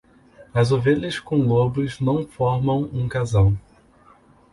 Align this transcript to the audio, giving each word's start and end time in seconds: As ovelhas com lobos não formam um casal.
As 0.51 0.71
ovelhas 0.71 1.19
com 1.19 1.37
lobos 1.47 1.99
não 1.99 2.25
formam 2.25 2.89
um 2.91 3.07
casal. 3.07 3.53